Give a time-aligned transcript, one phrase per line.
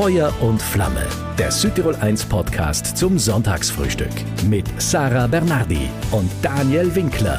[0.00, 1.06] Feuer und Flamme,
[1.38, 4.08] der Südtirol 1 Podcast zum Sonntagsfrühstück
[4.48, 7.38] mit Sarah Bernardi und Daniel Winkler.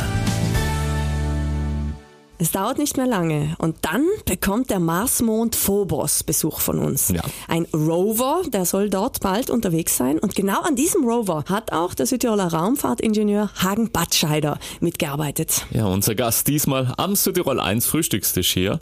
[2.41, 7.09] Es dauert nicht mehr lange und dann bekommt der Marsmond Phobos Besuch von uns.
[7.09, 7.21] Ja.
[7.47, 11.93] Ein Rover, der soll dort bald unterwegs sein und genau an diesem Rover hat auch
[11.93, 15.67] der Südtiroler Raumfahrtingenieur Hagen Batscheider mitgearbeitet.
[15.69, 18.79] Ja, unser Gast diesmal am Südtirol 1 Frühstückstisch hier.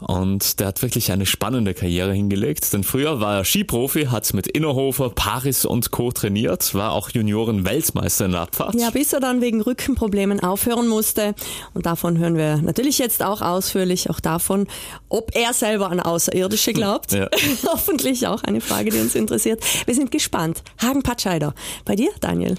[0.00, 2.72] Und der hat wirklich eine spannende Karriere hingelegt.
[2.72, 6.12] Denn früher war er Skiprofi, hat mit Innerhofer, Paris und Co.
[6.12, 8.76] trainiert, war auch Junioren-Weltmeister in der Abfahrt.
[8.76, 11.34] Ja, bis er dann wegen Rückenproblemen aufhören musste.
[11.74, 14.66] Und davon hören wir natürlich jetzt auch ausführlich, auch davon,
[15.08, 17.12] ob er selber an Außerirdische glaubt.
[17.12, 17.28] Ja.
[17.66, 19.62] Hoffentlich auch eine Frage, die uns interessiert.
[19.86, 20.62] Wir sind gespannt.
[20.80, 22.56] Hagen Patscheider, bei dir, Daniel?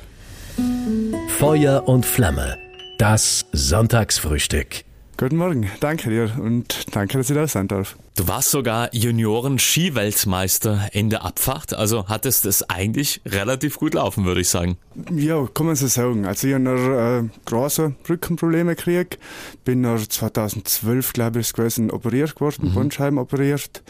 [1.40, 2.58] Feuer und Flamme,
[2.98, 4.84] das Sonntagsfrühstück.
[5.16, 7.96] Guten Morgen, danke dir und danke, dass ich da sein darf.
[8.16, 14.42] Du warst sogar Junioren-Skiweltmeister in der Abfahrt, also hattest es eigentlich relativ gut laufen, würde
[14.42, 14.78] ich sagen.
[15.12, 16.26] Ja, kann man so sagen.
[16.26, 19.20] Also ich habe noch äh, große Rückenprobleme gekriegt.
[19.64, 22.74] Bin noch 2012, glaube ich, gewesen, operiert geworden, mhm.
[22.74, 23.84] Bandscheiben operiert.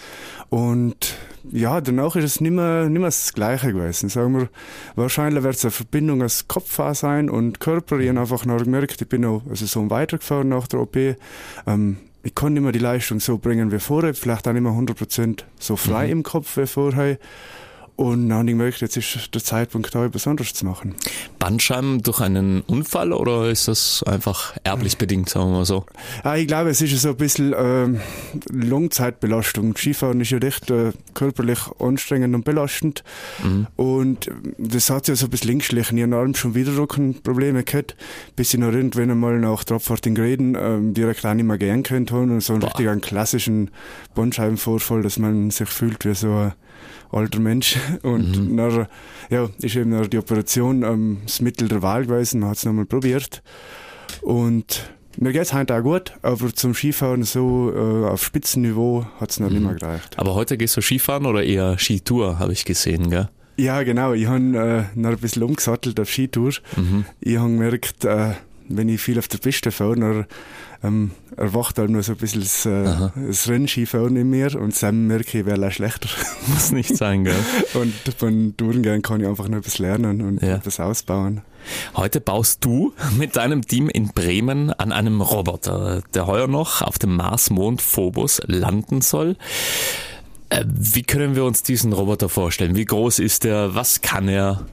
[0.50, 1.16] Und
[1.52, 4.10] ja, danach ist es nicht mehr, nicht mehr das Gleiche gewesen.
[4.10, 4.50] Sagen wir,
[4.96, 8.00] wahrscheinlich wird es eine Verbindung aus Kopf auch sein und Körper.
[8.00, 10.96] Ich habe einfach noch gemerkt, ich bin noch also so weitergefahren nach der OP.
[11.68, 14.72] Ähm, ich kann nicht mehr die Leistung so bringen wie vorher, vielleicht auch nicht mehr
[14.72, 16.12] 100% so frei mhm.
[16.12, 17.18] im Kopf wie vorher.
[17.96, 20.96] Und dann habe ich gemerkt, jetzt ist der Zeitpunkt da, etwas anderes zu machen.
[21.38, 25.86] Bandscheiben durch einen Unfall oder ist das einfach erblich bedingt, sagen wir mal so?
[26.24, 28.00] Ja, ich glaube, es ist so ein bisschen äh,
[28.52, 29.78] Langzeitbelastung.
[29.78, 33.04] Skifahren ist ja recht äh, körperlich anstrengend und belastend.
[33.44, 33.68] Mhm.
[33.76, 35.98] Und das hat sich so ein bisschen linksschlichen.
[35.98, 37.96] Ich habe schon wieder Rückenprobleme gehabt,
[38.36, 41.60] bis ich noch irgendwann einmal nach der Abfahrt in Greden ähm, direkt auch nicht mehr
[41.60, 42.70] gern können und so einen Boah.
[42.70, 43.70] richtig einen klassischen
[44.16, 46.54] Bandscheibenvorfall, dass man sich fühlt wie so ein
[47.12, 47.78] alter Mensch.
[48.04, 48.58] Und mhm.
[48.58, 48.88] dann,
[49.30, 52.40] ja, ist eben dann die Operation ähm, das Mittel der Wahl gewesen.
[52.42, 53.42] Man hat es nochmal probiert.
[54.22, 59.32] Und mir geht es heute auch gut, aber zum Skifahren so äh, auf Spitzenniveau hat
[59.32, 59.56] es noch mhm.
[59.56, 60.18] nicht mehr gereicht.
[60.18, 63.30] Aber heute gehst du Skifahren oder eher Skitour, habe ich gesehen, gell?
[63.56, 64.14] Ja, genau.
[64.14, 66.54] Ich habe äh, noch ein bisschen umgesattelt auf Skitour.
[66.76, 67.06] Mhm.
[67.20, 68.34] Ich habe gemerkt, äh,
[68.70, 70.26] wenn ich viel auf der Piste fahre, dann
[70.84, 75.08] ähm, erwacht halt nur so ein bisschen das, äh, das Rennskifahren in mir und dann
[75.08, 76.10] merke ich, wäre schlechter.
[76.48, 77.36] Muss nicht sein, gell?
[77.74, 80.56] und beim Tourengehen kann ich einfach noch etwas lernen und ja.
[80.56, 81.42] etwas ausbauen.
[81.96, 87.00] Heute baust du mit deinem Team in Bremen an einem Roboter, der heuer noch auf
[87.00, 89.38] dem Mars-Mond Phobos landen soll.
[90.50, 92.76] Äh, wie können wir uns diesen Roboter vorstellen?
[92.76, 93.74] Wie groß ist er?
[93.76, 94.66] Was kann er?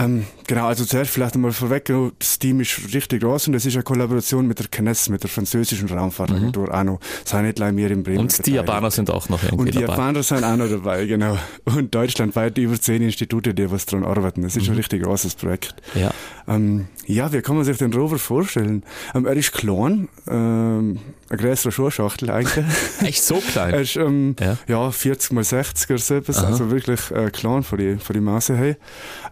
[0.00, 3.74] Ähm, genau, also zuerst vielleicht einmal vorweg, das Team ist richtig groß und es ist
[3.74, 6.72] eine Kollaboration mit der KNES, mit der französischen Raumfahrtagentur mhm.
[6.72, 7.00] auch noch.
[7.24, 8.20] Sind nicht allein wir in Bremen.
[8.20, 9.92] Und die Japaner sind auch noch irgendwie Und die dabei.
[9.92, 11.36] Japaner sind auch noch dabei, genau.
[11.64, 14.42] Und deutschlandweit über zehn Institute, die was daran arbeiten.
[14.42, 14.72] Das ist mhm.
[14.72, 15.74] ein richtig großes Projekt.
[15.94, 16.10] Ja.
[16.48, 18.84] Ähm, ja, wie kann man sich den Rover vorstellen?
[19.14, 20.98] Ähm, er ist klein, ähm,
[21.30, 22.64] eine größere Schuhschachtel eigentlich.
[23.02, 23.72] Echt so klein?
[23.72, 24.58] er ist ähm, ja.
[24.66, 26.46] ja 40 mal 60 oder so etwas, Aha.
[26.46, 28.76] also wirklich äh, klein von die, von die Maße her.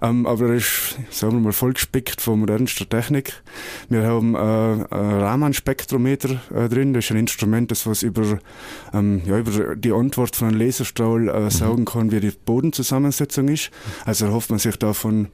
[0.00, 3.42] Ähm, aber er ist, sagen wir mal, voll gespickt von modernster Technik.
[3.88, 8.38] Wir haben äh, ein Raman-Spektrometer äh, drin, das ist ein Instrument, das was über,
[8.94, 11.50] ähm, ja, über die Antwort von einem Laserstrahl äh, mhm.
[11.50, 13.70] saugen kann, wie die Bodenzusammensetzung ist.
[14.04, 15.28] Also erhofft man sich davon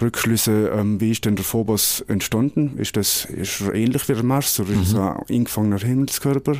[0.00, 2.78] Rückschlüsse, ähm, wie ist denn der Phobos entstanden?
[2.78, 4.96] Ist das ist ähnlich wie der Mars oder mhm.
[4.96, 6.56] ein eingefangener Himmelskörper?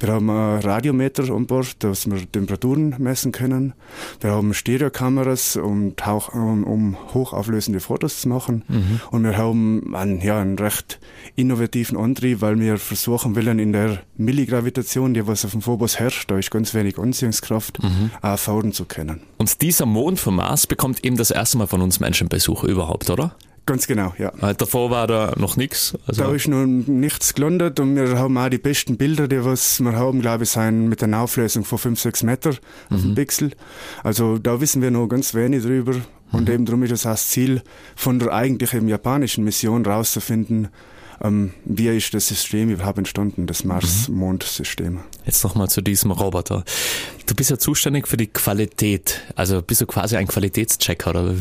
[0.00, 3.74] Wir haben ein Radiometer an Bord, dass wir Temperaturen messen können.
[4.20, 5.94] Wir haben Stereokameras, um,
[6.32, 8.64] um, um hochauflösende Fotos zu machen.
[8.68, 9.00] Mhm.
[9.10, 10.98] Und wir haben einen, ja, einen recht
[11.36, 16.30] innovativen Antrieb, weil wir versuchen wollen, in der Milligravitation, die was auf dem Phobos herrscht,
[16.30, 18.10] da ist ganz wenig Anziehungskraft, mhm.
[18.20, 19.20] auch fahren zu können.
[19.38, 23.10] Und dieser Mond vom Mars bekommt eben das erste Mal von uns Menschen Besuch überhaupt,
[23.10, 23.36] oder?
[23.64, 24.32] Ganz genau, ja.
[24.40, 25.94] Weil davor war da noch nichts.
[26.06, 29.80] Also da ist noch nichts gelandet und wir haben auch die besten Bilder, die was
[29.80, 32.96] wir haben, glaube ich, sind mit einer Auflösung von 5, 6 Meter mhm.
[32.96, 33.52] auf dem Pixel.
[34.02, 35.94] Also da wissen wir noch ganz wenig drüber.
[36.32, 36.54] Und mhm.
[36.54, 37.62] eben darum ist es auch das Ziel
[37.94, 40.68] von der eigentlichen japanischen Mission rauszufinden,
[41.22, 45.00] ähm, wie ist das System überhaupt entstanden, das Mars-Mond-System.
[45.24, 46.64] Jetzt nochmal zu diesem Roboter.
[47.26, 51.34] Du bist ja zuständig für die Qualität, also bist du quasi ein Qualitätschecker oder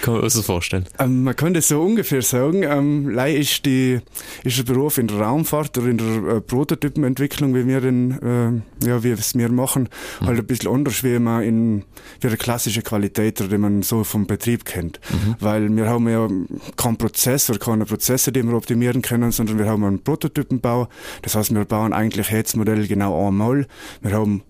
[0.00, 0.86] kann man sich das vorstellen?
[0.98, 2.62] Ähm, man kann das so ungefähr sagen.
[2.62, 4.00] Ähm, Lei ist, die,
[4.44, 8.86] ist der Beruf in der Raumfahrt oder in der äh, Prototypenentwicklung, wie wir den, äh,
[8.86, 9.88] ja, wie es wir machen,
[10.20, 10.26] mhm.
[10.26, 11.84] halt ein bisschen anders, wie man in,
[12.20, 15.00] wie eine klassische Qualität, die man so vom Betrieb kennt.
[15.10, 15.36] Mhm.
[15.40, 16.28] Weil wir haben ja
[16.76, 20.88] keinen Prozessor, keine Prozesse, die wir optimieren können, sondern wir haben einen Prototypenbau.
[21.22, 23.66] Das heißt, wir bauen eigentlich Hetzmodell genau einmal.
[24.00, 24.42] Wir haben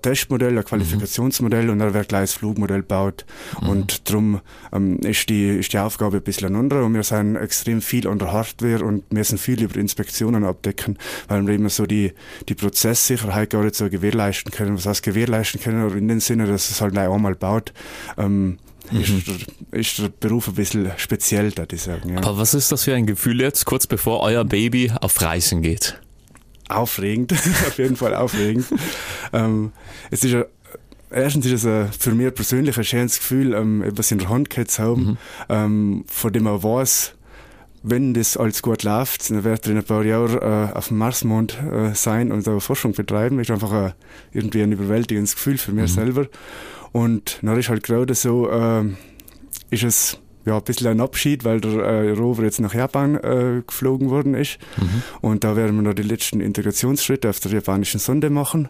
[0.00, 3.24] Testmodell, ein Qualifikationsmodell und dann wird gleich das Flugmodell gebaut.
[3.60, 3.68] Mhm.
[3.68, 4.40] Und darum
[4.72, 8.08] ähm, ist, die, ist die Aufgabe ein bisschen eine andere und wir sind extrem viel
[8.08, 10.98] an der Hardware und müssen viel über Inspektionen abdecken,
[11.28, 12.12] weil wir immer so die,
[12.48, 14.76] die Prozesssicherheit gar nicht so gewährleisten können.
[14.76, 15.96] Was heißt gewährleisten können?
[15.96, 17.72] In dem Sinne, dass es halt einmal baut.
[18.16, 18.58] Ähm,
[18.90, 19.00] mhm.
[19.00, 22.10] ist, der, ist der Beruf ein bisschen speziell, da ich sagen.
[22.10, 22.18] Ja.
[22.18, 25.98] Aber was ist das für ein Gefühl jetzt, kurz bevor euer Baby auf Reisen geht?
[26.68, 27.32] Aufregend,
[27.66, 28.66] auf jeden Fall aufregend.
[29.32, 29.72] ähm,
[30.10, 30.44] es ist ja,
[31.10, 34.82] erstens ist es für mich persönlich ein schönes Gefühl, ähm, etwas in der Hand zu
[34.82, 35.16] haben, mhm.
[35.48, 37.14] ähm, von dem man weiß,
[37.86, 40.96] wenn das alles gut läuft, dann wird er in ein paar Jahren äh, auf dem
[40.96, 43.36] Marsmond äh, sein und da Forschung betreiben.
[43.36, 43.92] Das ist einfach ein,
[44.32, 45.94] irgendwie ein überwältigendes Gefühl für mich mhm.
[45.94, 46.26] selber.
[46.92, 48.84] Und dann ist halt gerade so, äh,
[49.68, 53.62] ist es ja, ein bisschen ein Abschied, weil der äh, Rover jetzt nach Japan äh,
[53.66, 54.58] geflogen worden ist.
[54.76, 55.02] Mhm.
[55.20, 58.68] Und da werden wir noch die letzten Integrationsschritte auf der japanischen Sonde machen.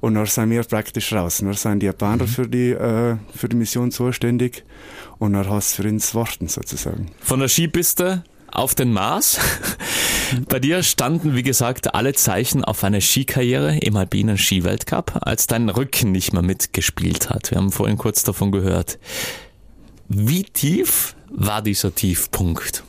[0.00, 1.38] Und dann sind wir praktisch raus.
[1.38, 2.28] Dann sind die Japaner mhm.
[2.28, 4.64] für, die, äh, für die Mission zuständig.
[5.18, 7.10] Und dann hast du für uns warten sozusagen.
[7.20, 9.38] Von der Skipiste auf den Mars.
[10.48, 15.68] Bei dir standen, wie gesagt, alle Zeichen auf eine Skikarriere im alpinen Skiweltcup, als dein
[15.68, 17.50] Rücken nicht mehr mitgespielt hat.
[17.50, 18.98] Wir haben vorhin kurz davon gehört.
[20.08, 22.84] Wie tief war dieser Tiefpunkt?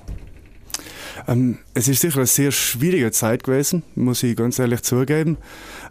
[1.27, 5.37] Ähm, es ist sicher eine sehr schwierige Zeit gewesen, muss ich ganz ehrlich zugeben.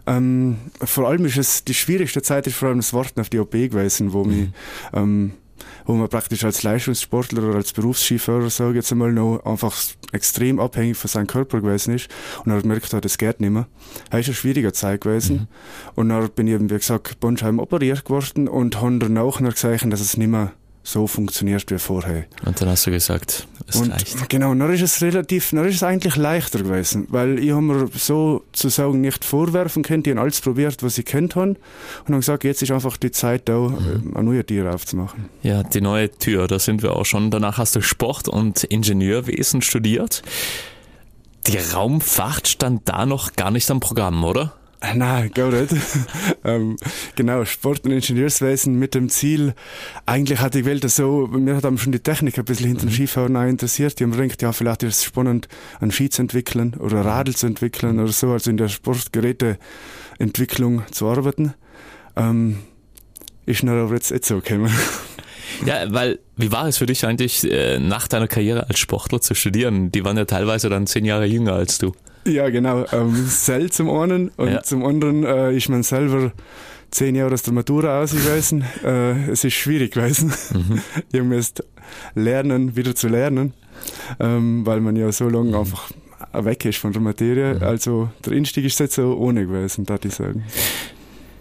[0.05, 3.39] Ähm, vor allem ist es, die schwierigste Zeit ist vor allem das Warten auf die
[3.39, 4.29] OP gewesen, wo, mhm.
[4.29, 4.49] mich,
[4.93, 5.33] ähm,
[5.85, 9.75] wo man praktisch als Leistungssportler oder als Berufsskifahrer, sage ich jetzt einmal, noch einfach
[10.13, 12.07] extrem abhängig von seinem Körper gewesen ist
[12.45, 13.67] und gemerkt hat, das geht nicht mehr.
[14.09, 15.35] Das ist eine schwierige Zeit gewesen.
[15.35, 15.47] Mhm.
[15.95, 19.91] Und dann bin ich eben, wie gesagt, Bandscheiben operiert geworden und habe danach noch gesagt,
[19.91, 20.53] dass es nicht mehr
[20.87, 22.23] so funktioniert wie vorher.
[22.45, 24.29] Und dann hast du gesagt, es und, reicht.
[24.29, 27.89] Genau, dann ist es relativ, dann ist es eigentlich leichter gewesen, weil ich habe mir
[27.93, 31.57] sozusagen nicht vorwerfen können, die haben alles probiert, was ich kennt haben
[32.05, 34.13] und haben gesagt, jetzt ist einfach die Zeit da, mhm.
[34.15, 35.25] eine neue Tür aufzumachen.
[35.43, 37.31] Ja, die neue Tür, da sind wir auch schon.
[37.31, 40.21] Danach hast du Sport und Ingenieurwesen studiert.
[41.47, 44.53] Die Raumfahrt stand da noch gar nicht am Programm, oder?
[44.95, 45.73] Nein, gar nicht.
[46.43, 46.77] ähm,
[47.15, 49.55] genau, Sport- und Ingenieurswesen mit dem Ziel,
[50.05, 52.89] eigentlich hatte ich gewählt, so, mir hat aber schon die Technik ein bisschen hinter dem
[52.89, 52.93] mhm.
[52.93, 53.99] Skifahren auch interessiert.
[53.99, 55.47] Die haben gedacht, ja, vielleicht ist es spannend,
[55.79, 61.07] einen Ski zu entwickeln oder Radl zu entwickeln oder so, also in der Sportgeräteentwicklung zu
[61.07, 61.55] arbeiten.
[62.15, 62.59] Ähm,
[63.47, 64.71] ist mir aber jetzt nicht so gekommen.
[65.65, 69.33] Ja, weil, wie war es für dich eigentlich, äh, nach deiner Karriere als Sportler zu
[69.33, 69.91] studieren?
[69.91, 71.93] Die waren ja teilweise dann zehn Jahre jünger als du.
[72.27, 72.85] Ja, genau.
[72.91, 74.63] Ähm, Sell zum einen und ja.
[74.63, 76.31] zum anderen äh, ist man selber
[76.91, 78.63] zehn Jahre aus der Matura aus gewesen.
[78.83, 80.33] Äh, es ist schwierig gewesen.
[80.53, 80.81] Mhm.
[81.11, 81.65] ich musste
[82.15, 83.53] lernen, wieder zu lernen,
[84.19, 85.55] ähm, weil man ja so lange mhm.
[85.55, 85.91] einfach
[86.33, 87.55] weg ist von der Materie.
[87.55, 87.63] Mhm.
[87.63, 90.43] Also der Einstieg ist jetzt so ohne gewesen, würde ich sagen.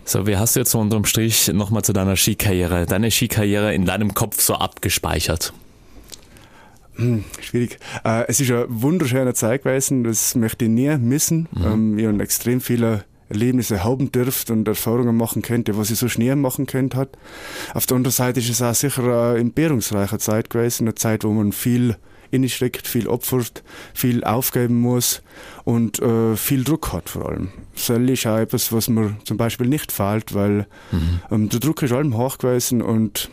[0.05, 3.87] So, wie hast du jetzt so unterm Strich nochmal zu deiner Skikarriere, deine Skikarriere in
[3.87, 5.53] deinem Kopf so abgespeichert?
[6.96, 7.78] Hm, schwierig.
[8.04, 11.48] Äh, es ist eine wunderschöne Zeit gewesen, das möchte ich nie missen.
[11.52, 11.64] Mhm.
[11.64, 16.08] Ähm, ich habe extrem viele Erlebnisse haben dürft und Erfahrungen machen könnte, was ich so
[16.08, 17.10] schnell machen könnte hat.
[17.75, 21.31] Auf der anderen Seite ist es auch sicher eine entbehrungsreiche Zeit gewesen, eine Zeit, wo
[21.31, 21.96] man viel
[22.31, 23.62] innesteckt, viel opfert,
[23.94, 25.22] viel aufgeben muss
[25.64, 27.50] und äh, viel Druck hat vor allem.
[27.75, 31.20] Das ist auch etwas, was mir zum Beispiel nicht fehlt, weil mhm.
[31.31, 33.31] ähm, der Druck ist allem hoch gewesen und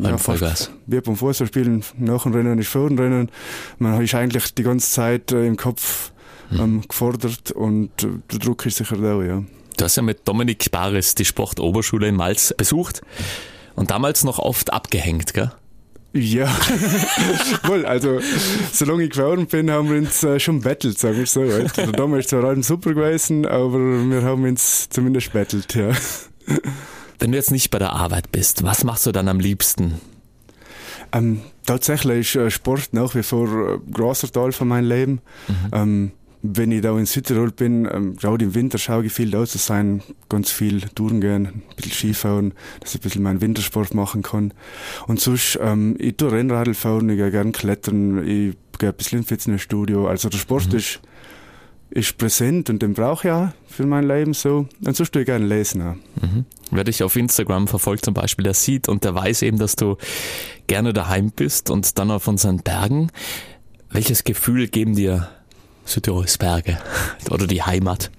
[0.00, 0.70] ja, Vollgas.
[0.86, 3.30] Wie beim Fußballspielen, nach dem Rennen ist vor dem Rennen.
[3.78, 6.12] Man ist eigentlich die ganze Zeit äh, im Kopf
[6.50, 6.60] mhm.
[6.60, 9.42] ähm, gefordert und äh, der Druck ist sicher da, ja.
[9.76, 13.02] Du hast ja mit Dominik Bares die Sportoberschule in Malz besucht
[13.74, 15.52] und damals noch oft abgehängt, gell?
[16.14, 16.46] Ja,
[17.64, 18.20] wohl, also
[18.72, 21.42] solange ich gefahren bin, haben wir uns äh, schon bettelt, sagen wir so.
[21.42, 21.76] Halt.
[21.76, 25.90] Der Dom ist zwar allem super gewesen, aber wir haben uns zumindest bettelt, ja.
[27.18, 30.00] Wenn du jetzt nicht bei der Arbeit bist, was machst du dann am liebsten?
[31.12, 35.20] Ähm, tatsächlich ist äh, Sport nach wie vor ein äh, großer Teil von meinem Leben.
[35.48, 35.70] Mhm.
[35.72, 39.44] Ähm, wenn ich da in Südtirol bin, ähm, gerade im Winter schaue ich viel da
[39.46, 43.94] zu sein, ganz viel Touren gehen, ein bisschen Skifahren, dass ich ein bisschen meinen Wintersport
[43.94, 44.52] machen kann.
[45.06, 49.20] Und sonst, ähm, ich tue Rennradl fahren, ich gehe gerne klettern, ich gehe ein bisschen
[49.20, 50.06] ins Fitnessstudio.
[50.06, 50.78] Also der Sport mhm.
[50.78, 51.00] ist,
[51.90, 54.66] ist präsent und den brauche ich auch für mein Leben so.
[54.84, 55.94] Und sonst tue ich gerne lesen auch.
[56.22, 56.44] Mhm.
[56.70, 59.96] Wer dich auf Instagram verfolgt zum Beispiel, der sieht und der weiß eben, dass du
[60.66, 63.10] gerne daheim bist und dann auf unseren Bergen.
[63.90, 65.28] Welches Gefühl geben dir
[65.84, 66.78] Südtirols Berge
[67.30, 68.10] oder die Heimat?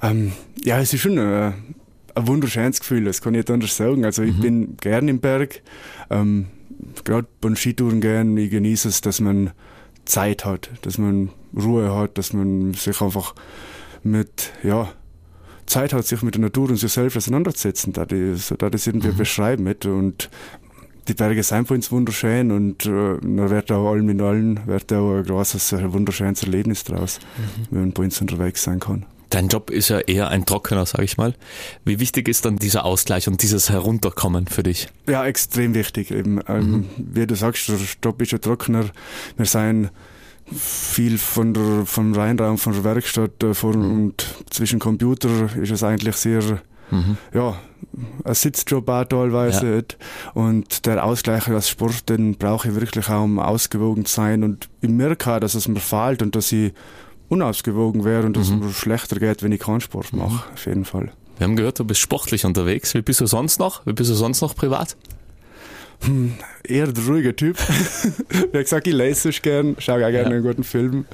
[0.00, 0.32] Ähm,
[0.64, 1.54] ja, es ist schon ein,
[2.14, 4.04] ein wunderschönes Gefühl, das kann ich nicht anders sagen.
[4.04, 4.40] Also ich mhm.
[4.40, 5.62] bin gern im Berg,
[6.10, 6.46] ähm,
[7.04, 8.36] gerade beim Skitouren gern.
[8.36, 9.52] Ich genieße es, dass man
[10.04, 13.34] Zeit hat, dass man Ruhe hat, dass man sich einfach
[14.02, 14.92] mit, ja,
[15.66, 18.86] Zeit hat, sich mit der Natur und sich selbst auseinanderzusetzen, da die, so da das
[18.86, 19.16] irgendwie mhm.
[19.16, 19.86] beschreiben mit.
[19.86, 20.28] Und
[21.08, 24.92] die Berge sind für uns wunderschön und äh, da wird auch allem in allen wird
[24.92, 27.66] auch ein großes, wunderschönes Erlebnis draus, mhm.
[27.70, 29.06] wenn man bei uns unterwegs sein kann.
[29.32, 31.34] Dein Job ist ja eher ein Trockener, sage ich mal.
[31.86, 34.88] Wie wichtig ist dann dieser Ausgleich und dieses Herunterkommen für dich?
[35.08, 36.10] Ja, extrem wichtig.
[36.10, 36.86] Eben, ähm, mhm.
[36.98, 38.84] Wie du sagst, der Job ist ein Trockener.
[39.38, 39.90] Wir sind
[40.54, 43.92] viel von der, vom Reinraum, von der Werkstatt äh, von, mhm.
[43.92, 46.60] und zwischen Computer ist es eigentlich sehr,
[46.90, 47.16] mhm.
[47.32, 47.56] ja,
[48.24, 49.76] ein Sitzjob auch teilweise.
[49.76, 49.82] Ja.
[50.34, 54.44] Und der Ausgleich als Sport, den brauche ich wirklich auch, um ausgewogen zu sein.
[54.44, 56.72] Und ich merke auch, dass es mir fehlt und dass ich
[57.32, 58.42] unausgewogen wäre und mhm.
[58.42, 60.52] es mir schlechter geht, wenn ich keinen Sport mache, mhm.
[60.52, 61.12] auf jeden Fall.
[61.38, 62.94] Wir haben gehört, du bist sportlich unterwegs.
[62.94, 63.84] Wie bist du sonst noch?
[63.86, 64.96] Wie bist du sonst noch privat?
[66.04, 67.56] Hm, eher der ruhige Typ.
[68.52, 70.36] Wie gesagt, ich lese es gern, schaue auch gerne ja.
[70.36, 71.06] einen guten Film.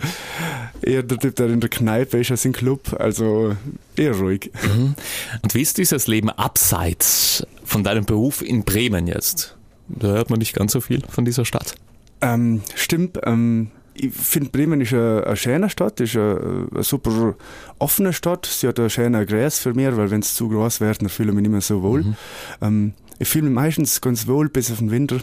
[0.83, 3.55] Eher der Typ, der in der Kneipe ist als im Club, also
[3.97, 4.51] eher ruhig.
[4.63, 4.95] Mhm.
[5.43, 9.57] Und wie ist dieses Leben abseits von deinem Beruf in Bremen jetzt?
[9.89, 11.75] Da hört man nicht ganz so viel von dieser Stadt.
[12.21, 13.19] Ähm, stimmt.
[13.25, 13.71] Ähm,
[14.01, 17.35] ich finde, Bremen ist eine, eine schöne Stadt, ist eine, eine, super
[17.79, 18.47] offene Stadt.
[18.47, 21.31] Sie hat ein schöner Gräs für mich, weil wenn es zu groß wird, dann fühle
[21.31, 22.03] ich mich nicht mehr so wohl.
[22.03, 22.17] Mhm.
[22.63, 25.19] Ähm, ich fühle mich meistens ganz wohl bis auf den Winter.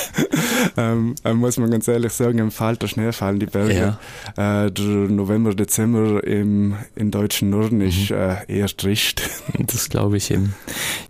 [0.76, 3.96] ähm, muss man ganz ehrlich sagen, im Fall der Schnee fallen die Berge.
[4.36, 4.64] Ja.
[4.64, 7.88] Äh, der November, Dezember im, im deutschen Norden mhm.
[7.88, 9.22] ist äh, eher trist.
[9.58, 10.30] Das glaube ich.
[10.30, 10.54] Im,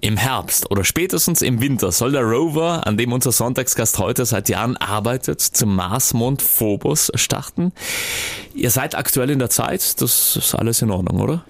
[0.00, 4.48] Im Herbst oder spätestens im Winter soll der Rover, an dem unser Sonntagsgast heute seit
[4.48, 7.72] Jahren arbeitet, zum Marsmond Phobos starten.
[8.54, 11.44] Ihr seid aktuell in der Zeit, das ist alles in Ordnung, oder?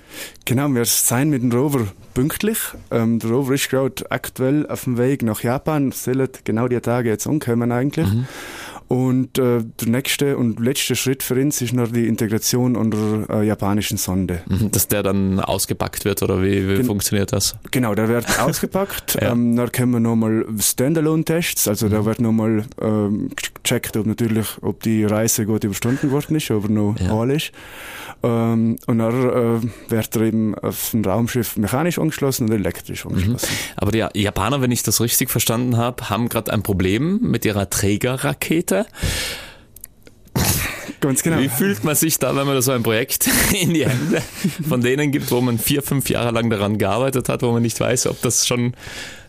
[0.44, 2.58] Genau, wir sind mit dem Rover pünktlich.
[2.90, 7.08] Ähm, der Rover ist gerade aktuell auf dem Weg nach Japan, sollen genau die Tage
[7.08, 8.12] jetzt umkommen eigentlich.
[8.12, 8.26] Mhm.
[8.92, 13.46] Und äh, der nächste und letzte Schritt für uns ist noch die Integration unserer äh,
[13.46, 14.42] japanischen Sonde.
[14.46, 17.56] Mhm, dass der dann ausgepackt wird oder wie, wie Gen funktioniert das?
[17.70, 19.14] Genau, der wird ausgepackt.
[19.14, 19.32] ja.
[19.32, 21.90] ähm, dann können wir nochmal Standalone-Tests, also mhm.
[21.90, 23.30] da wird nochmal ähm,
[23.62, 27.16] gecheckt, ob natürlich, ob die Reise gut überstanden worden ist, ob er noch ja.
[27.16, 27.50] heil ist.
[28.22, 33.48] Ähm, und dann äh, wird er eben auf dem Raumschiff mechanisch angeschlossen und elektrisch angeschlossen.
[33.50, 33.72] Mhm.
[33.76, 37.68] Aber die Japaner, wenn ich das richtig verstanden habe, haben gerade ein Problem mit ihrer
[37.68, 38.81] Trägerrakete.
[41.00, 41.38] Ganz genau.
[41.38, 44.22] Wie fühlt man sich da, wenn man so ein Projekt in die Hände
[44.68, 47.80] von denen gibt, wo man vier, fünf Jahre lang daran gearbeitet hat, wo man nicht
[47.80, 48.74] weiß, ob das schon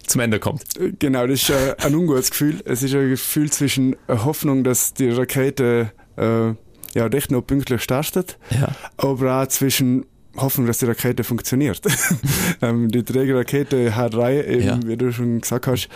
[0.05, 0.63] zum Ende kommt?
[0.99, 2.61] Genau, das ist äh, ein ungutes Gefühl.
[2.65, 6.53] Es ist ein Gefühl zwischen Hoffnung, dass die Rakete äh,
[6.93, 8.67] ja, recht noch pünktlich startet, ja.
[8.97, 11.81] aber auch zwischen Hoffnung, dass die Rakete funktioniert.
[12.61, 14.79] ähm, die Trägerrakete H3, eben, ja.
[14.85, 15.89] wie du schon gesagt hast,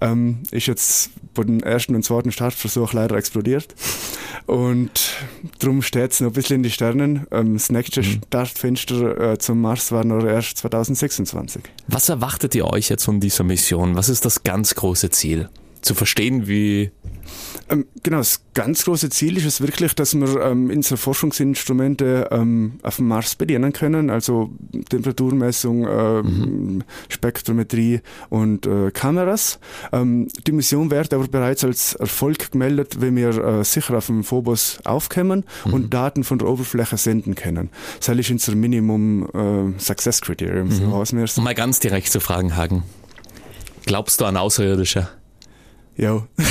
[0.00, 3.74] ähm, ist jetzt bei dem ersten und zweiten Startversuch leider explodiert.
[4.46, 5.14] Und
[5.60, 7.26] darum steht es noch ein bisschen in die Sternen.
[7.30, 8.20] Ähm, das nächste mhm.
[8.26, 11.62] Startfenster äh, zum Mars war noch erst 2026.
[11.86, 13.94] Was erwartet ihr euch jetzt von dieser Mission?
[13.94, 15.48] Was ist das ganz große Ziel?
[15.84, 16.90] Zu verstehen, wie
[17.70, 22.78] ähm, genau, das ganz große Ziel ist es wirklich, dass wir ähm, unsere Forschungsinstrumente ähm,
[22.82, 24.50] auf dem Mars bedienen können, also
[24.90, 26.84] Temperaturmessung, äh, mhm.
[27.08, 29.58] Spektrometrie und äh, Kameras.
[29.92, 34.24] Ähm, die Mission wird aber bereits als Erfolg gemeldet, wenn wir äh, sicher auf dem
[34.24, 35.72] Phobos aufkommen mhm.
[35.72, 37.70] und Daten von der Oberfläche senden können.
[37.98, 41.06] Das ist unser Minimum äh, Success Criterium, mhm.
[41.06, 41.38] so.
[41.38, 42.82] Um mal ganz direkt zu fragen, Hagen.
[43.86, 45.08] Glaubst du an Außerirdische?
[45.96, 46.26] Ja.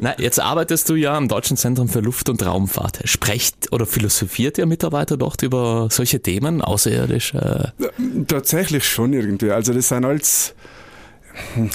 [0.00, 3.00] Na, jetzt arbeitest du ja am Deutschen Zentrum für Luft- und Raumfahrt.
[3.04, 7.72] Sprecht oder philosophiert ihr Mitarbeiter dort über solche Themen, außerirdische?
[8.26, 9.50] Tatsächlich schon irgendwie.
[9.50, 10.54] Also das sind als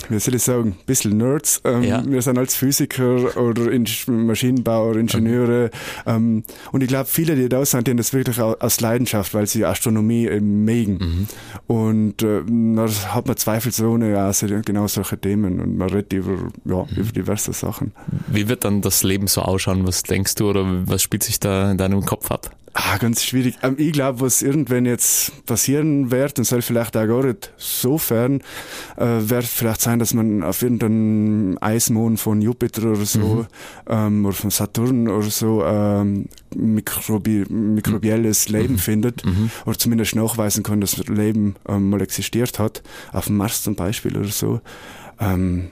[0.09, 1.61] wie soll ich sagen, ein bisschen Nerds.
[1.63, 2.03] Ähm, ja.
[2.05, 5.69] Wir sind als Physiker oder In Maschinenbauer, Ingenieure.
[6.05, 6.11] Mhm.
[6.11, 9.47] Ähm, und ich glaube, viele, die da sind, die haben das wirklich aus Leidenschaft, weil
[9.47, 10.97] sie Astronomie eben mögen.
[10.99, 11.27] Mhm.
[11.67, 16.51] Und äh, da hat man zweifelsohne ja also genau solche Themen und man redet über,
[16.65, 16.97] ja, mhm.
[16.97, 17.91] über diverse Sachen.
[18.27, 19.85] Wie wird dann das Leben so ausschauen?
[19.85, 22.51] Was denkst du oder was spielt sich da in deinem Kopf ab?
[22.73, 23.55] Ah, ganz schwierig.
[23.63, 27.97] Ähm, ich glaube, was irgendwann jetzt passieren wird, und soll vielleicht auch gar nicht so
[27.97, 28.41] fern,
[28.97, 33.47] äh, wird vielleicht sein, dass man auf irgendeinem Eismond von Jupiter oder so, mhm.
[33.87, 38.55] ähm, oder von Saturn oder so, ähm, Mikrobi mikrobielles mhm.
[38.55, 38.79] Leben mhm.
[38.79, 39.49] findet, mhm.
[39.65, 44.15] oder zumindest nachweisen kann, dass Leben ähm, mal existiert hat, auf dem Mars zum Beispiel
[44.15, 44.61] oder so.
[45.19, 45.69] Ähm,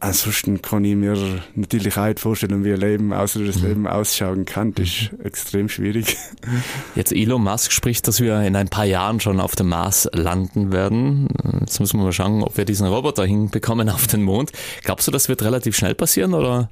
[0.00, 1.16] ansonsten kann ich mir
[1.54, 4.74] natürlich auch nicht vorstellen, wie ein Leben außer das Leben ausschauen kann.
[4.74, 6.16] Das ist extrem schwierig.
[6.94, 10.72] Jetzt Elon Musk spricht, dass wir in ein paar Jahren schon auf dem Mars landen
[10.72, 11.28] werden.
[11.60, 14.50] Jetzt müssen wir mal schauen, ob wir diesen Roboter hinbekommen auf den Mond.
[14.82, 16.70] Glaubst du, das wird relativ schnell passieren oder?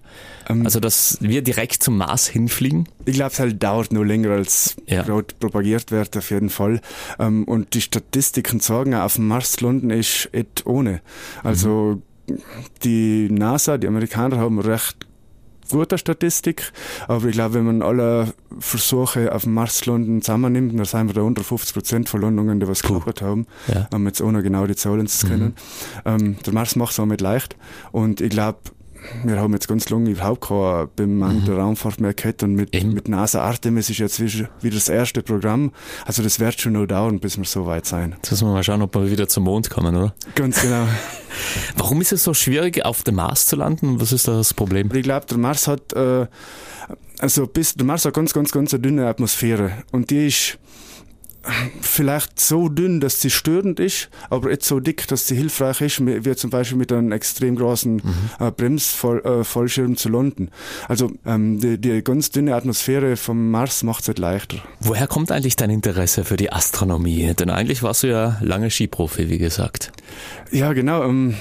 [0.48, 2.88] Ähm, also, dass wir direkt zum Mars hinfliegen?
[3.04, 5.02] Ich glaube, es halt dauert noch länger, als Ja.
[5.38, 6.80] propagiert wird, auf jeden Fall.
[7.18, 11.00] Ähm, und die Statistiken sagen, auf dem Mars zu landen ist et ohne.
[11.42, 12.00] Also
[12.84, 14.96] die NASA, die Amerikaner haben recht
[15.70, 16.72] gute Statistik,
[17.08, 21.14] aber ich glaube, wenn man alle Versuche auf dem Mars landen zusammennimmt, dann sind wir
[21.14, 23.86] da unter 50 Prozent von Landungen, die was geklappt haben, Ja.
[23.94, 25.54] um jetzt ohne genau die Zahlen zu kennen.
[26.06, 27.56] Ähm, der Mars macht es auch nicht leicht
[27.92, 28.58] und ich glaube,
[29.24, 32.92] wir haben jetzt ganz lange überhaupt keine bemannte Raumfahrt mehr gehabt und mit, Eben.
[32.92, 35.72] mit NASA Artemis ist jetzt wieder das erste Programm.
[36.04, 38.14] Also das wird schon noch dauern, bis wir so weit sein.
[38.16, 40.14] Jetzt müssen wir mal schauen, ob wir wieder zum Mond kommen, oder?
[40.34, 40.86] Ganz genau.
[41.76, 44.00] Warum ist es so schwierig, auf dem Mars zu landen?
[44.00, 44.90] Was ist da das Problem?
[44.94, 46.26] Ich glaube, der Mars hat, äh,
[47.18, 49.72] also bis, der Mars hat ganz, ganz, ganz eine dünne Atmosphäre.
[49.92, 50.58] Und die ist
[51.80, 56.04] vielleicht so dünn, dass sie störend ist, aber nicht so dick, dass sie hilfreich ist,
[56.04, 58.02] wie zum Beispiel mit einem extrem großen
[58.40, 60.50] äh, Bremsfallschirm äh, zu landen.
[60.88, 64.58] Also ähm, die, die ganz dünne Atmosphäre vom Mars macht es nicht leichter.
[64.80, 67.32] Woher kommt eigentlich dein Interesse für die Astronomie?
[67.38, 69.92] Denn eigentlich warst du ja lange Skiprofi, wie gesagt.
[70.50, 71.04] Ja, genau.
[71.04, 71.34] Ähm,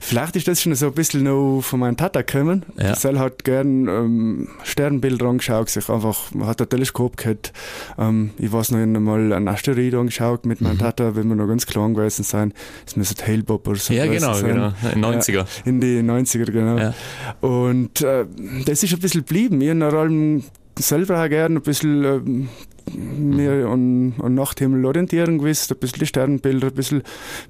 [0.00, 2.64] vielleicht ist das schon so ein bisschen noch von meinem Tata gekommen.
[2.78, 2.88] Ja.
[2.88, 2.94] Ja.
[2.96, 7.52] Sel hat gern ähm, Sternbilder angeschaut, sich einfach, man hat ein Teleskop gehabt.
[7.98, 10.66] Ähm, ich weiß noch einmal einen Asteroid angeschaut mit Mhm.
[10.68, 12.52] meinem Tata, wenn wir noch ganz klein gewesen sein.
[12.84, 14.46] Das müsste Hale-Bob oder so Ja, genau, sein.
[14.54, 14.72] genau.
[14.94, 15.32] In 90er.
[15.32, 16.78] Ja, in die 90er, genau.
[16.78, 16.94] Ja.
[17.40, 18.24] Und äh,
[18.66, 19.60] das ist ein bisschen geblieben.
[19.60, 20.44] Ich habe allem
[20.78, 22.48] selber auch gern ein bisschen ähm,
[22.92, 27.02] mehr an, an Nachthimmel orientieren gewusst, ein bisschen die Sternbilder, ein bisschen,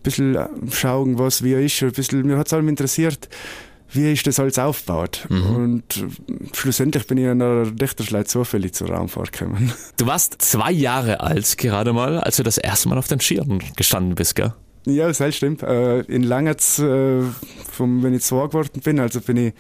[0.03, 3.29] bisschen äh, schauen, was wie er ist, ein bisschen, mir hat es allem interessiert,
[3.91, 5.27] wie ist das alles aufgebaut.
[5.31, 9.73] Und äh, schlussendlich bin ich in einer Dichterschleit zufällig zur Raumfahrt gekommen.
[9.97, 13.63] Du warst zwei Jahre alt gerade mal, als du das erste Mal auf den Skiern
[13.77, 14.53] gestanden bist, gell?
[14.87, 15.63] Ja, das stimmt.
[15.63, 17.23] Äh, in Langertz, äh,
[17.71, 19.55] vom, wenn ich zwei geworden bin, also bin ich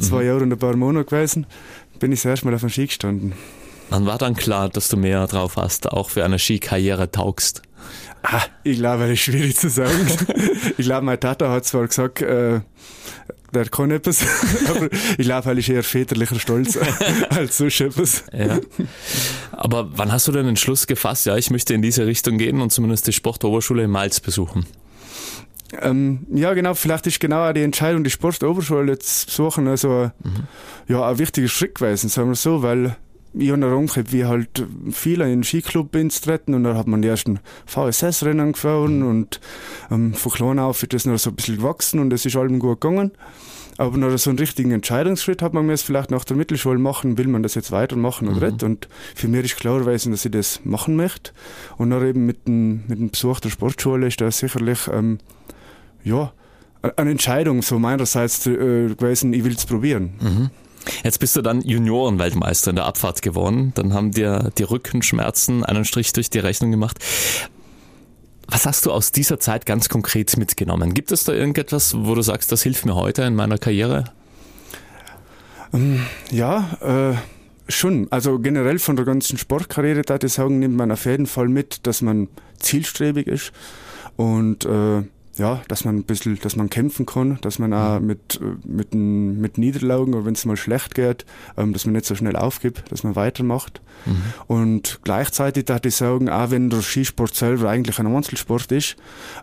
[0.00, 1.46] zwei Jahre und ein paar Monate gewesen,
[2.00, 3.34] bin ich das erste Mal auf dem Ski gestanden.
[3.90, 7.62] Wann war dann klar, dass du mehr drauf hast, auch für eine Skikarriere taugst?
[8.22, 10.06] Ah, ich glaube, das ist schwierig zu sagen.
[10.78, 12.60] ich glaube, mein Tata hat zwar gesagt, äh,
[13.52, 14.24] der kann etwas,
[14.68, 16.78] aber ich glaube, er ist eher väterlicher Stolz
[17.30, 18.24] als so etwas.
[18.32, 18.58] Ja.
[19.52, 22.60] Aber wann hast du denn den Schluss gefasst, ja, ich möchte in diese Richtung gehen
[22.60, 24.66] und zumindest die Sportoberschule in Malz besuchen?
[25.80, 30.10] Ähm, ja, genau, vielleicht ist genau auch die Entscheidung, die Sportoberschule zu besuchen, also
[30.88, 32.96] ja, ein wichtiger Schritt gewesen, sagen wir so, weil
[33.36, 36.76] ich habe noch umgekehrt, wie halt viele in den Skiclub bin zu treten und dann
[36.76, 39.40] hat man die ersten VSS-Rennen gefahren und
[39.90, 42.58] ähm, von klein auf ist das noch so ein bisschen gewachsen und es ist allem
[42.58, 43.12] gut gegangen.
[43.76, 47.18] Aber noch so einen richtigen Entscheidungsschritt hat man mir jetzt vielleicht nach der Mittelschule machen,
[47.18, 48.62] will man das jetzt weitermachen oder nicht.
[48.62, 51.32] Und für mich ist klar gewesen, dass ich das machen möchte.
[51.76, 55.18] Und dann eben mit dem, mit dem Besuch der Sportschule ist das sicherlich, ähm,
[56.04, 56.32] ja,
[56.96, 60.50] eine Entscheidung so meinerseits äh, gewesen, ich will es probieren.
[61.02, 63.72] Jetzt bist du dann Juniorenweltmeister in der Abfahrt geworden.
[63.74, 66.98] Dann haben dir die Rückenschmerzen einen Strich durch die Rechnung gemacht.
[68.48, 70.94] Was hast du aus dieser Zeit ganz konkret mitgenommen?
[70.94, 74.04] Gibt es da irgendetwas, wo du sagst, das hilft mir heute in meiner Karriere?
[76.30, 78.06] Ja, äh, schon.
[78.10, 81.86] Also generell von der ganzen Sportkarriere, da ich sagen, nimmt man auf jeden Fall mit,
[81.86, 83.52] dass man zielstrebig ist
[84.16, 85.02] und äh,
[85.36, 88.94] ja, dass man ein bisschen, dass man kämpfen kann, dass man auch mit, äh, mit,
[88.94, 91.24] mit Niederlagen oder wenn es mal schlecht geht,
[91.56, 93.80] ähm, dass man nicht so schnell aufgibt, dass man weitermacht.
[94.46, 98.96] Und gleichzeitig darf ich sagen, auch wenn der Skisport selber eigentlich ein Einzelsport ist,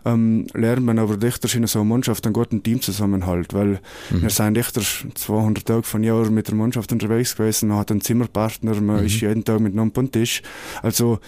[0.04, 4.54] ähm, lernt man aber dichter in so einer Mannschaft einen guten Teamzusammenhalt, weil wir sind
[4.54, 4.82] dichter
[5.14, 9.20] 200 Tage von Jahr mit der Mannschaft unterwegs gewesen, man hat einen Zimmerpartner, man ist
[9.20, 10.42] jeden Tag mit einem Tisch.
[10.82, 11.18] Also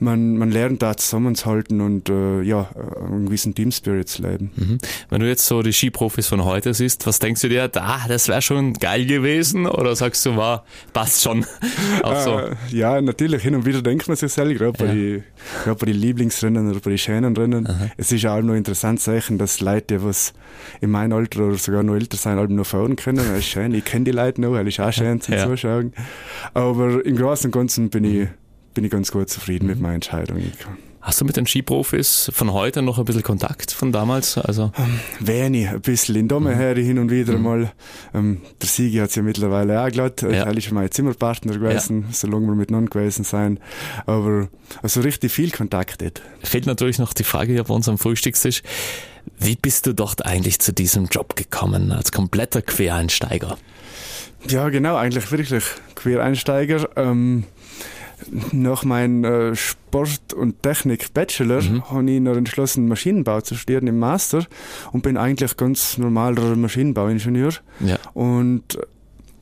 [0.00, 2.68] man, man lernt da zusammenzuhalten und äh, ja,
[3.04, 4.50] einen gewissen Teamspirit zu leben.
[4.56, 4.78] Mhm.
[5.10, 8.28] Wenn du jetzt so die Skiprofis von heute siehst, was denkst du dir, da, das
[8.28, 9.66] wäre schon geil gewesen?
[9.66, 11.44] Oder sagst du, war, passt schon?
[12.02, 12.38] Auch so.
[12.38, 14.86] Äh, ja, natürlich, hin und wieder denkt man sich selber, gerade Ja.
[14.86, 15.22] bei, die,
[15.64, 17.68] gerade bei den Lieblingsrennen oder bei den schönen Rennen.
[17.96, 20.32] Es ist auch noch interessant zu sehen, dass Leute, die was
[20.80, 23.18] in meinem Alter oder sogar noch älter sind, allem noch fahren können.
[23.18, 23.74] Das ist schön.
[23.74, 25.46] Ich kenne die Leute noch, weil ist auch schön zum Ja.
[25.46, 25.92] Zuschauen.
[26.54, 28.28] Aber im Großen und Ganzen bin ich,
[28.78, 29.70] bin ich ganz gut zufrieden Mhm.
[29.72, 30.40] mit meiner Entscheidung.
[31.00, 34.38] Hast du mit den Skiprofis von heute noch ein bisschen Kontakt von damals?
[34.38, 34.70] Also,
[35.18, 37.72] Wenig, ein bisschen in Dome her hin und wieder mal.
[38.14, 40.22] Ähm, der Sigi hat ja mittlerweile auch glatt.
[40.22, 40.28] Ja.
[40.44, 43.58] Er ist mein Zimmerpartner gewesen, solange wir miteinander gewesen sein.
[44.06, 44.46] Aber
[44.80, 46.22] also richtig viel Kontakt nicht.
[46.44, 48.62] fehlt natürlich noch die Frage hier bei unserem Frühstückstisch.
[49.40, 53.58] Wie bist du dort eigentlich zu diesem Job gekommen, als kompletter Quereinsteiger?
[54.48, 55.64] Ja, genau, eigentlich wirklich
[55.96, 56.88] Quereinsteiger.
[56.96, 57.42] Ähm,
[58.52, 61.90] nach meinem äh, Sport- und Technik-Bachelor mhm.
[61.90, 64.46] habe ich noch entschlossen, Maschinenbau zu studieren im Master
[64.92, 67.52] und bin eigentlich ganz normaler Maschinenbauingenieur.
[67.80, 67.98] Ja.
[68.14, 68.78] Und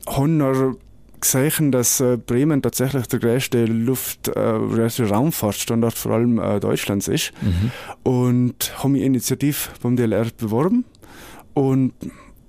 [0.07, 0.75] habe noch
[1.19, 7.33] gesehen, dass äh, Bremen tatsächlich der größte Luft-, äh, Raumfahrtstandort vor allem äh, Deutschlands ist.
[7.41, 7.71] Mhm.
[8.03, 10.85] Und habe mich initiativ beim DLR beworben
[11.53, 11.93] und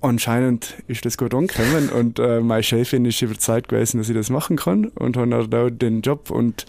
[0.01, 4.29] anscheinend ist das gut angekommen und äh, meine Chefin ist überzeugt gewesen, dass ich das
[4.29, 6.65] machen kann und habe da den Job und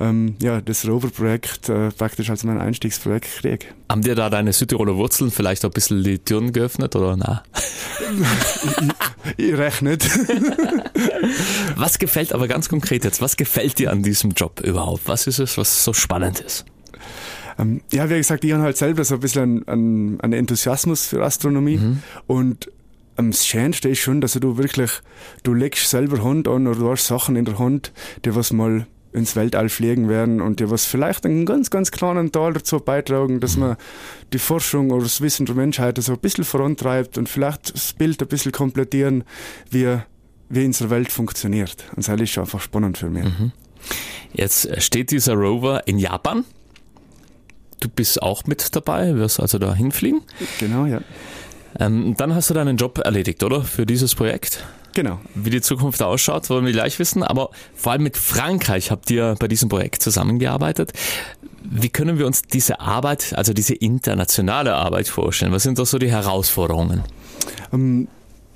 [0.00, 3.74] ähm, ja, das Rover-Projekt äh, praktisch als mein Einstiegsprojekt gekriegt.
[3.90, 7.42] Haben dir da deine Südtiroler Wurzeln vielleicht auch ein bisschen die Türen geöffnet oder na?
[9.36, 10.08] ich, ich rechne nicht.
[11.76, 15.02] was gefällt aber ganz konkret jetzt, was gefällt dir an diesem Job überhaupt?
[15.06, 16.64] Was ist es, was so spannend ist?
[17.58, 21.24] Ähm, ja, wie gesagt, ich habe halt selber so ein bisschen einen, einen Enthusiasmus für
[21.24, 22.02] Astronomie mhm.
[22.26, 22.70] und
[23.18, 24.90] ähm, das Schönste ist schon, dass du wirklich,
[25.42, 27.92] du legst selber Hand an oder du hast Sachen in der Hand,
[28.24, 32.30] die was mal ins Weltall fliegen werden und die was vielleicht einen ganz, ganz kleinen
[32.30, 33.76] Teil dazu beitragen, dass man
[34.32, 38.20] die Forschung oder das Wissen der Menschheit so ein bisschen vorantreibt und vielleicht das Bild
[38.20, 39.24] ein bisschen komplettieren,
[39.70, 39.96] wie,
[40.50, 41.86] wie unsere Welt funktioniert.
[41.96, 43.24] Und das ist einfach spannend für mich.
[43.24, 43.52] Mhm.
[44.34, 46.44] Jetzt steht dieser Rover in Japan.
[47.80, 50.22] Du bist auch mit dabei, wirst also da hinfliegen.
[50.58, 51.00] Genau, ja.
[51.78, 53.62] Ähm, dann hast du deinen Job erledigt, oder?
[53.62, 54.64] Für dieses Projekt?
[54.94, 55.20] Genau.
[55.34, 57.22] Wie die Zukunft ausschaut, wollen wir gleich wissen.
[57.22, 60.92] Aber vor allem mit Frankreich habt ihr bei diesem Projekt zusammengearbeitet.
[61.62, 65.52] Wie können wir uns diese Arbeit, also diese internationale Arbeit vorstellen?
[65.52, 67.04] Was sind da so die Herausforderungen?
[67.70, 68.08] Um ähm,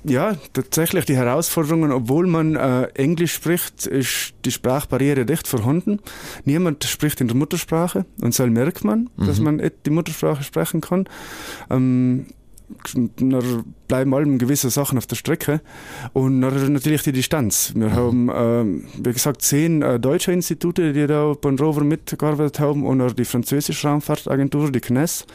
[0.03, 5.99] ja, tatsächlich die Herausforderungen, obwohl man äh, Englisch spricht, ist die Sprachbarriere recht vorhanden.
[6.45, 9.25] Niemand spricht in der Muttersprache und so merkt man, mhm.
[9.25, 11.07] dass man die Muttersprache sprechen kann.
[11.69, 12.25] Ähm,
[13.17, 13.39] da
[13.87, 15.61] bleiben allem gewisse Sachen auf der Strecke
[16.13, 17.73] und natürlich die Distanz.
[17.75, 17.93] Wir mhm.
[17.93, 23.01] haben, äh, wie gesagt, zehn äh, deutsche Institute, die da beim Rover mitgearbeitet haben und
[23.01, 25.25] auch die französische Raumfahrtagentur, die CNES.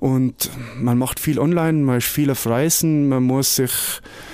[0.00, 3.72] Und man macht viel online, man ist viel auf Reisen, man muss sich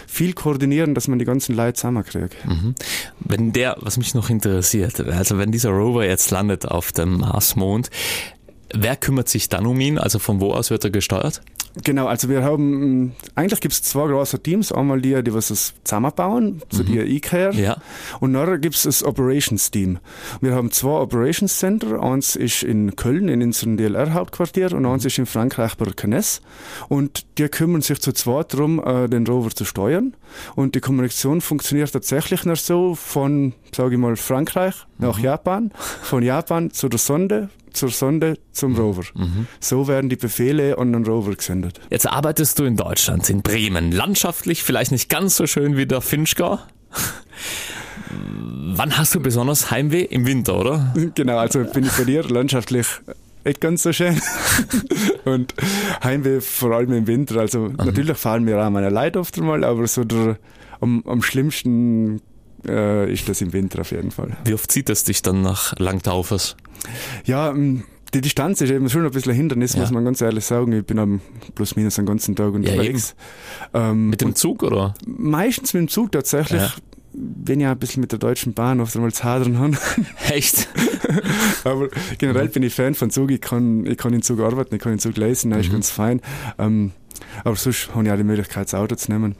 [0.06, 2.36] viel koordinieren, dass man die ganzen Leute zusammenkriegt.
[2.46, 2.74] Mhm.
[3.20, 7.90] Wenn der, was mich noch interessiert, also wenn dieser Rover jetzt landet auf dem Marsmond,
[8.74, 9.98] wer kümmert sich dann um ihn?
[9.98, 11.40] Also von wo aus wird er gesteuert?
[11.82, 14.70] Genau, also wir haben, eigentlich gibt es zwei große Teams.
[14.70, 16.86] Einmal die, die was das zusammenbauen, so mhm.
[16.86, 17.54] die ICARE.
[17.54, 17.78] Ja.
[18.20, 19.98] Und dann gibt es das Operations Team.
[20.40, 22.00] Wir haben zwei Operations Center.
[22.00, 25.08] Eins ist in Köln, in unserem DLR-Hauptquartier, und eins mhm.
[25.08, 26.42] ist in Frankreich bei Canes.
[26.88, 30.14] Und die kümmern sich zu zweit darum, äh, den Rover zu steuern.
[30.54, 35.24] Und die Kommunikation funktioniert tatsächlich noch so von, sage ich mal, Frankreich nach mhm.
[35.24, 38.78] Japan, von Japan zu der Sonde, zur Sonde zum mhm.
[38.78, 39.04] Rover.
[39.14, 39.46] Mhm.
[39.60, 41.80] So werden die Befehle an den Rover gesendet.
[41.90, 43.92] Jetzt arbeitest du in Deutschland, in Bremen.
[43.92, 46.58] Landschaftlich vielleicht nicht ganz so schön wie der Finchgau.
[48.76, 50.02] Wann hast du besonders Heimweh?
[50.02, 50.94] Im Winter, oder?
[51.14, 52.86] Genau, also bin ich bei dir landschaftlich
[53.44, 54.20] nicht ganz so schön.
[55.24, 55.54] und
[56.02, 57.40] Heimweh vor allem im Winter.
[57.40, 57.76] Also mhm.
[57.76, 60.38] natürlich fallen mir auch meine Leute oft einmal, aber so der,
[60.80, 62.20] am, am schlimmsten
[62.66, 64.36] äh, ist das im Winter auf jeden Fall.
[64.44, 66.56] Wie oft zieht es dich dann nach Langtaufers?
[67.24, 69.80] Ja, ähm, die Distanz ist eben schon ein bisschen ein Hindernis, ja.
[69.80, 70.72] muss man ganz ehrlich sagen.
[70.72, 71.20] Ich bin am
[71.54, 73.16] plus minus den ganzen Tag unterwegs.
[73.72, 74.94] Ja, ähm, mit dem Zug oder?
[75.06, 76.62] Meistens mit dem Zug tatsächlich.
[76.62, 76.72] Ja.
[77.12, 79.76] Wenn ich ein bisschen mit der Deutschen Bahn oft einmal zu hadern habe.
[80.30, 80.68] Echt?
[81.64, 83.30] Aber generell bin ich Fan von Zug.
[83.30, 85.72] Ich kann, ich kann in Zug arbeiten, ich kann in Zug lesen, das ist mhm.
[85.72, 86.20] ganz fein.
[86.58, 86.92] Ähm,
[87.42, 89.34] aber sonst habe ich auch die Möglichkeit, das Auto zu nehmen.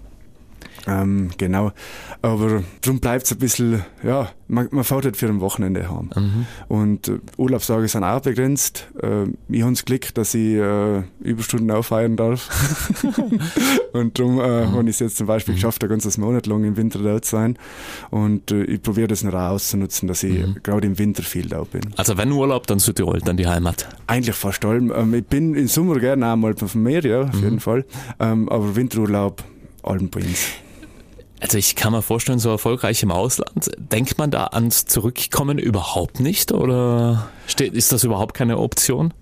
[0.87, 1.73] Ähm, genau.
[2.23, 6.11] Aber darum bleibt es ein bisschen, ja, man, man fährt halt für ein Wochenende heim.
[6.15, 6.47] Mhm.
[6.69, 8.89] Und äh, Urlaubstage sind auch begrenzt.
[9.03, 12.51] Äh, ich habe das Glück, dass ich äh, Überstunden auffeiern darf.
[13.93, 14.73] und darum äh, mhm.
[14.73, 15.57] habe ich es jetzt zum Beispiel mhm.
[15.57, 17.57] geschafft, ein ganzes Monat lang im Winter da zu sein.
[18.11, 20.57] Und äh, ich probiere das noch auszunutzen, dass ich mhm.
[20.63, 21.83] gerade im Winter viel da bin.
[21.97, 23.89] Also wenn Urlaub, dann Südtirol, dann die Heimat?
[24.07, 24.93] Eigentlich fast allem.
[24.95, 27.43] Ähm, ich bin im Sommer gerne auch mal vom Meer, ja, auf mhm.
[27.43, 27.85] jeden Fall.
[28.21, 29.43] Ähm, aber Winterurlaub,
[29.83, 30.64] uns.
[31.45, 36.19] Also ich kann mir vorstellen, so erfolgreich im Ausland, denkt man da ans Zurückkommen überhaupt
[36.19, 39.13] nicht oder steht, ist das überhaupt keine Option?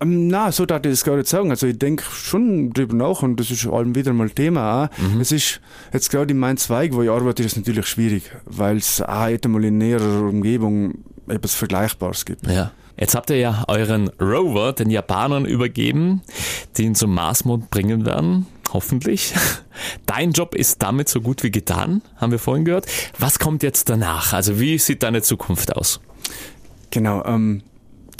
[0.00, 1.50] Ähm, na, so darf ich das gar nicht sagen.
[1.50, 4.98] Also ich denke schon drüber nach und das ist allem wieder mal Thema auch.
[4.98, 5.20] Mhm.
[5.20, 5.60] Es ist
[5.92, 9.48] jetzt gerade in meinem Zweig, wo ich arbeite, ist es natürlich schwierig, weil es auch
[9.48, 12.46] mal in näherer Umgebung etwas Vergleichbares gibt.
[12.46, 12.70] Ja.
[12.96, 16.22] Jetzt habt ihr ja euren Rover den Japanern übergeben,
[16.76, 19.34] die ihn zum Marsmond bringen werden hoffentlich.
[20.06, 22.86] Dein Job ist damit so gut wie getan, haben wir vorhin gehört.
[23.18, 24.32] Was kommt jetzt danach?
[24.32, 26.00] Also wie sieht deine Zukunft aus?
[26.90, 27.62] Genau, ähm,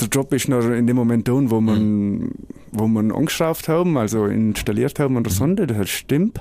[0.00, 2.32] der Job ist noch in dem Moment tun, wo man, mhm.
[2.72, 5.36] wo man angeschraubt haben, also installiert haben an der mhm.
[5.36, 6.40] Sonde, das stimmt.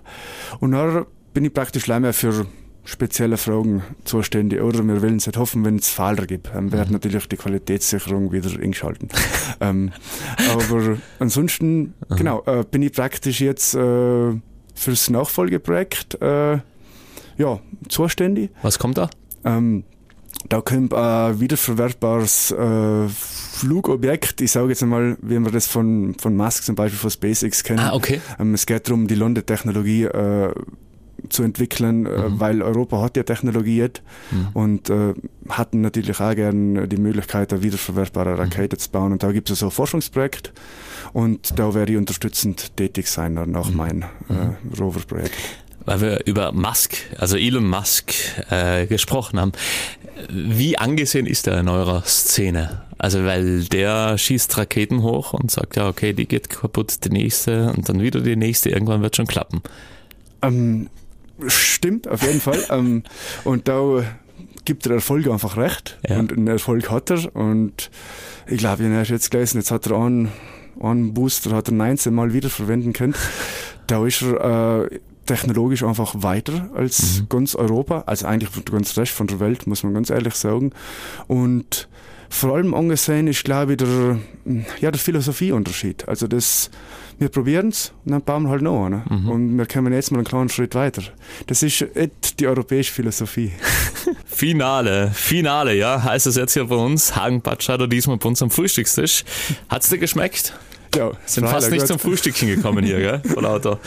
[0.59, 2.45] Und dann bin ich praktisch leider für
[2.89, 4.61] spezielle Fragen zuständig.
[4.61, 6.53] Oder wir wollen es nicht hoffen, wenn es Fehler gibt.
[6.53, 6.93] Dann wird mhm.
[6.93, 9.09] natürlich die Qualitätssicherung wieder eingeschalten.
[9.61, 9.91] ähm,
[10.51, 12.15] aber ansonsten, Aha.
[12.15, 14.33] genau, äh, bin ich praktisch jetzt äh,
[14.73, 16.59] fürs Nachfolgeprojekt äh,
[17.37, 18.51] ja, zuständig.
[18.61, 19.09] Was kommt da?
[19.45, 19.83] Ähm,
[20.47, 24.39] da kommt ein wiederverwertbares äh, Flugobjekt.
[24.41, 27.79] Ich sage jetzt einmal, wie wir das von, von Musk zum Beispiel von SpaceX kennen.
[27.79, 28.21] Ah, okay.
[28.39, 30.53] Ähm, es geht darum, die Landetechnologie äh,
[31.29, 32.39] zu entwickeln, äh, mhm.
[32.39, 34.01] weil Europa hat ja Technologie jetzt
[34.31, 34.47] mhm.
[34.53, 35.13] und äh,
[35.49, 38.39] hatten natürlich auch gerne die Möglichkeit, eine wiederverwertbare mhm.
[38.39, 38.79] Rakete mhm.
[38.79, 39.11] zu bauen.
[39.11, 40.53] Und da gibt es so ein Forschungsprojekt
[41.13, 43.75] und da werde ich unterstützend tätig sein nach mhm.
[43.75, 44.73] meinem äh, mhm.
[44.79, 45.35] Rover-Projekt
[45.85, 48.13] weil wir über Musk, also Elon Musk,
[48.51, 49.53] äh, gesprochen haben.
[50.29, 52.83] Wie angesehen ist er in eurer Szene?
[52.99, 57.71] Also, weil der schießt Raketen hoch und sagt, ja, okay, die geht kaputt, die nächste
[57.71, 59.61] und dann wieder die nächste, irgendwann wird schon klappen.
[60.41, 60.89] Ähm,
[61.47, 62.63] stimmt, auf jeden Fall.
[62.69, 63.03] ähm,
[63.43, 64.03] und da
[64.65, 65.97] gibt der Erfolg einfach recht.
[66.07, 66.19] Ja.
[66.19, 67.35] Und einen Erfolg hat er.
[67.35, 67.89] Und
[68.47, 70.29] ich glaube, ich habe jetzt gelesen, jetzt hat er einen,
[70.79, 73.15] einen Booster, hat er 19 Mal wieder verwenden können.
[73.87, 77.29] Da ist er äh, technologisch einfach weiter als mhm.
[77.29, 80.71] ganz Europa, also eigentlich ganz Rest von der Welt, muss man ganz ehrlich sagen.
[81.27, 81.87] Und
[82.29, 84.19] vor allem angesehen ist, glaube ich, der,
[84.79, 86.07] ja, der Philosophieunterschied.
[86.07, 86.69] Also das,
[87.17, 89.03] wir probieren es und dann bauen wir halt noch Ne?
[89.09, 89.29] Mhm.
[89.29, 91.01] Und wir kommen jetzt mal einen kleinen Schritt weiter.
[91.47, 91.85] Das ist
[92.39, 93.51] die europäische Philosophie.
[94.25, 97.15] Finale, Finale, ja, heißt es jetzt hier bei uns.
[97.15, 99.25] Hagen Batscheider diesmal bei uns am Frühstückstisch.
[99.67, 100.53] Hat's dir geschmeckt?
[100.95, 101.87] Ja, sind fast nicht gut.
[101.87, 103.21] zum Frühstückchen gekommen hier, gell?
[103.23, 103.79] Vor lauter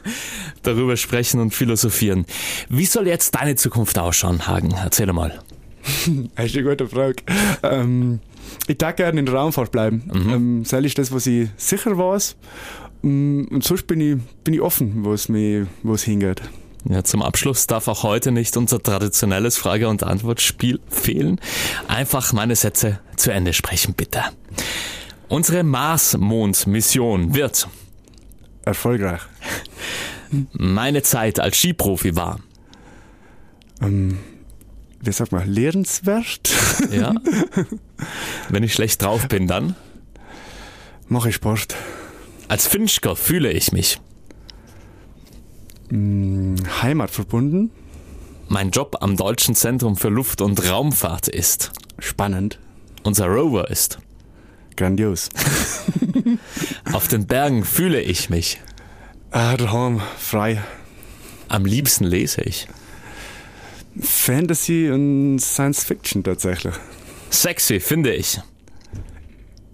[0.62, 2.24] darüber sprechen und philosophieren.
[2.68, 4.74] Wie soll jetzt deine Zukunft ausschauen, Hagen?
[4.80, 5.40] Erzähl mal.
[6.34, 7.16] das ist eine gute Frage.
[7.62, 8.20] Ähm,
[8.66, 10.10] ich darf gerne in der Raumfahrt bleiben.
[10.12, 10.32] Mhm.
[10.32, 12.36] Ähm, das ist das, was ich sicher weiß.
[13.02, 16.42] Mm, und sonst bin ich, bin ich offen, wo es, mich, wo es hingeht.
[16.88, 21.40] Ja, zum Abschluss darf auch heute nicht unser traditionelles Frage- und Antwortspiel fehlen.
[21.88, 24.22] Einfach meine Sätze zu Ende sprechen, bitte.
[25.28, 27.68] Unsere Mars-Mond-Mission wird
[28.64, 29.20] erfolgreich.
[30.52, 32.38] Meine Zeit als Skiprofi war.
[33.80, 34.18] Ähm,
[35.00, 36.50] wie sagt man, lehrenswert?
[36.90, 37.14] Ja.
[38.48, 39.76] Wenn ich schlecht drauf bin, dann?
[41.08, 41.74] Mache ich Sport.
[42.48, 44.00] Als Finchker fühle ich mich.
[45.90, 47.70] Hm, Heimat verbunden.
[48.48, 51.72] Mein Job am Deutschen Zentrum für Luft- und Raumfahrt ist.
[51.98, 52.58] Spannend.
[53.02, 53.98] Unser Rover ist.
[54.76, 55.28] Grandios.
[56.92, 58.60] Auf den Bergen fühle ich mich.
[59.30, 60.62] Ah, daheim, frei.
[61.48, 62.68] Am liebsten lese ich.
[64.00, 66.74] Fantasy und Science Fiction tatsächlich.
[67.30, 68.40] Sexy, finde ich.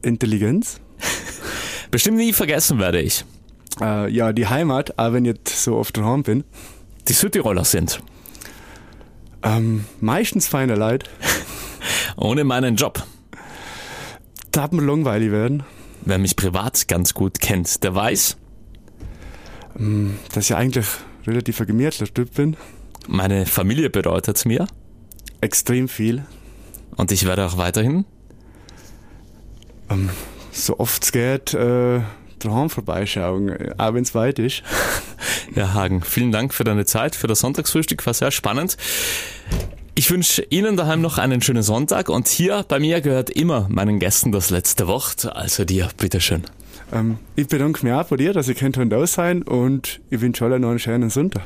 [0.03, 0.81] Intelligenz?
[1.91, 3.25] Bestimmt nie vergessen werde ich.
[3.81, 6.45] Äh, ja, die Heimat, auch wenn ich so oft daheim bin.
[7.09, 8.01] Die Südtiroler sind.
[9.43, 11.05] Ähm, meistens feine Leid.
[12.17, 13.05] Ohne meinen Job
[14.53, 15.65] darf mir langweilig werden.
[16.03, 18.37] Wer mich privat ganz gut kennt, der weiß,
[19.79, 20.87] mm, dass ich eigentlich
[21.27, 22.57] relativ gemütlicher Typ bin.
[23.09, 24.67] Meine Familie bedeutet mir.
[25.41, 26.25] Extrem viel.
[26.97, 28.05] Und ich werde auch weiterhin.
[29.89, 30.11] Um, ähm,
[30.53, 32.01] so oft es geht, äh,
[32.39, 34.63] daheim vorbeischauen, auch wenn es weit ist.
[35.55, 38.79] Ja, Hagen, vielen Dank für deine Zeit, für das Sonntagsfrühstück, war sehr spannend.
[39.95, 43.99] Ich wünsche Ihnen daheim noch einen schönen Sonntag und hier bei mir gehört immer meinen
[43.99, 46.45] Gästen das letzte Wort, also dir, bitteschön.
[46.91, 50.47] Ähm, ich bedanke mich auch bei dir, dass ich heute da sein und ich wünsche
[50.47, 51.43] allen noch einen schönen Sonntag.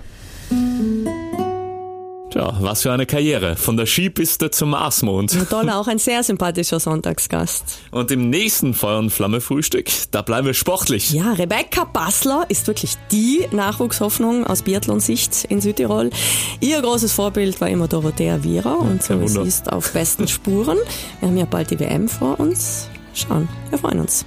[2.36, 3.56] Ja, was für eine Karriere.
[3.56, 5.32] Von der Skipiste zum Marsmond.
[5.32, 7.78] Ja, toll, auch ein sehr sympathischer Sonntagsgast.
[7.92, 11.12] Und im nächsten Feuer und Flamme Frühstück, da bleiben wir sportlich.
[11.12, 16.10] Ja, Rebecca Bassler ist wirklich die Nachwuchshoffnung aus Biathlon-Sicht in Südtirol.
[16.60, 20.76] Ihr großes Vorbild war immer Dorothea Viera und so ja, sie ist auf besten Spuren.
[21.20, 22.90] Wir haben ja bald die WM vor uns.
[23.14, 24.26] Schauen, wir freuen uns.